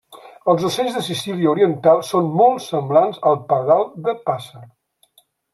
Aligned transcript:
Els 0.53 0.63
ocells 0.69 0.95
de 0.99 1.03
Sicília 1.07 1.51
oriental 1.51 2.01
són 2.09 2.31
molt 2.39 2.65
semblants 2.71 3.23
al 3.33 3.39
Pardal 3.53 3.89
de 4.09 4.19
passa. 4.31 4.67